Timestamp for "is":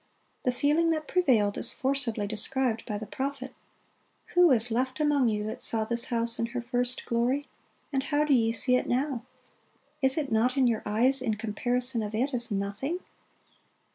1.59-1.73, 4.49-4.71, 10.01-10.17